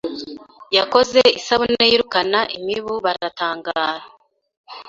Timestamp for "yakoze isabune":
0.77-1.83